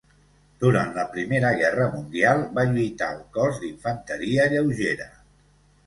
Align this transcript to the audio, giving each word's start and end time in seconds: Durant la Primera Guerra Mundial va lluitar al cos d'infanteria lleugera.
Durant 0.61 0.89
la 0.95 1.03
Primera 1.11 1.51
Guerra 1.59 1.85
Mundial 1.97 2.43
va 2.57 2.65
lluitar 2.73 3.13
al 3.13 3.23
cos 3.39 3.63
d'infanteria 3.67 4.53
lleugera. 4.57 5.13